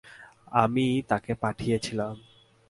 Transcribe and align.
আমিই 0.53 0.95
তাকে 1.09 1.31
পাঠিয়েছিলুম। 1.35 2.15